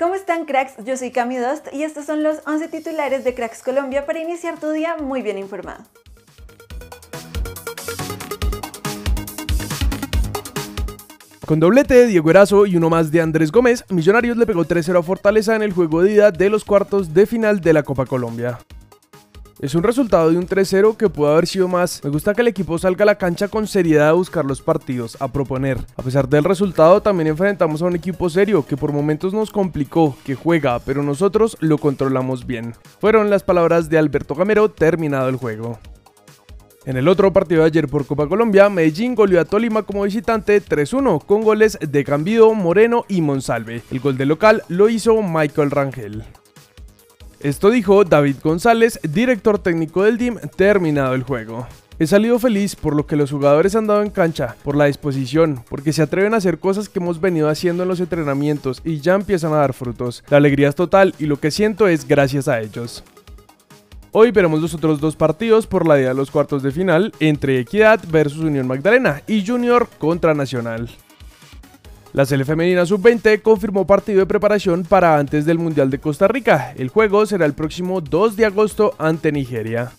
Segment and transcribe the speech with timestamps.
[0.00, 0.82] ¿Cómo están cracks?
[0.82, 4.58] Yo soy Cami Dost y estos son los 11 titulares de Cracks Colombia para iniciar
[4.58, 5.84] tu día muy bien informado.
[11.44, 15.00] Con doblete de Diego Erazo y uno más de Andrés Gómez, Millonarios le pegó 3-0
[15.00, 18.06] a Fortaleza en el juego de ida de los cuartos de final de la Copa
[18.06, 18.58] Colombia.
[19.60, 22.02] Es un resultado de un 3-0 que pudo haber sido más.
[22.02, 25.18] Me gusta que el equipo salga a la cancha con seriedad a buscar los partidos,
[25.20, 25.76] a proponer.
[25.96, 30.16] A pesar del resultado, también enfrentamos a un equipo serio que por momentos nos complicó,
[30.24, 32.74] que juega, pero nosotros lo controlamos bien.
[33.00, 35.78] Fueron las palabras de Alberto Gamero terminado el juego.
[36.86, 40.62] En el otro partido de ayer por Copa Colombia, Medellín goleó a Tolima como visitante
[40.62, 43.82] 3-1 con goles de Cambido, Moreno y Monsalve.
[43.90, 46.24] El gol de local lo hizo Michael Rangel.
[47.40, 51.66] Esto dijo David González, director técnico del DIM, terminado el juego.
[51.98, 55.64] He salido feliz por lo que los jugadores han dado en cancha, por la disposición,
[55.70, 59.14] porque se atreven a hacer cosas que hemos venido haciendo en los entrenamientos y ya
[59.14, 60.22] empiezan a dar frutos.
[60.28, 63.04] La alegría es total y lo que siento es gracias a ellos.
[64.12, 67.58] Hoy veremos los otros dos partidos por la ida de los cuartos de final entre
[67.58, 70.90] Equidad versus Unión Magdalena y Junior contra Nacional.
[72.12, 76.74] La Sele Femenina Sub-20 confirmó partido de preparación para antes del Mundial de Costa Rica.
[76.76, 79.92] El juego será el próximo 2 de agosto ante Nigeria.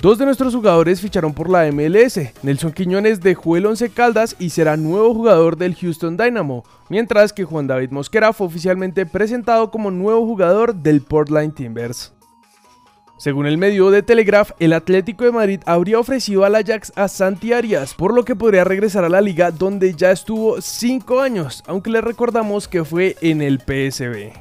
[0.00, 2.32] Dos de nuestros jugadores ficharon por la MLS.
[2.42, 7.44] Nelson Quiñones dejó el Once Caldas y será nuevo jugador del Houston Dynamo, mientras que
[7.44, 12.13] Juan David Mosquera fue oficialmente presentado como nuevo jugador del Portland Timbers.
[13.16, 17.52] Según el medio de Telegraph, el Atlético de Madrid habría ofrecido al Ajax a Santi
[17.52, 21.90] Arias, por lo que podría regresar a la liga donde ya estuvo 5 años, aunque
[21.90, 24.32] le recordamos que fue en el PSB.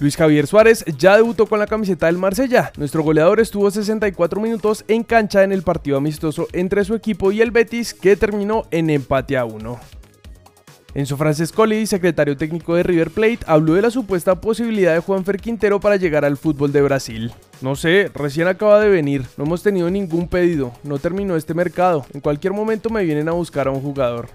[0.00, 2.72] Luis Javier Suárez ya debutó con la camiseta del Marsella.
[2.78, 7.42] Nuestro goleador estuvo 64 minutos en cancha en el partido amistoso entre su equipo y
[7.42, 9.97] el Betis que terminó en empate a 1.
[10.94, 15.80] Enzo Francescoli, secretario técnico de River Plate, habló de la supuesta posibilidad de Juanfer Quintero
[15.80, 17.30] para llegar al fútbol de Brasil.
[17.60, 22.06] No sé, recién acaba de venir, no hemos tenido ningún pedido, no terminó este mercado,
[22.14, 24.28] en cualquier momento me vienen a buscar a un jugador.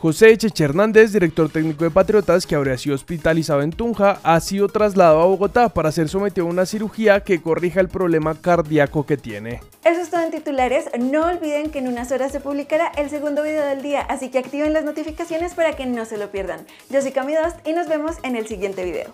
[0.00, 4.66] José Echeche Hernández, director técnico de Patriotas, que habría sido hospitalizado en Tunja, ha sido
[4.68, 9.18] trasladado a Bogotá para ser sometido a una cirugía que corrija el problema cardíaco que
[9.18, 9.60] tiene.
[9.84, 10.86] Eso es todo en titulares.
[10.98, 14.38] No olviden que en unas horas se publicará el segundo video del día, así que
[14.38, 16.64] activen las notificaciones para que no se lo pierdan.
[16.88, 19.10] Yo soy Cami Dost y nos vemos en el siguiente video.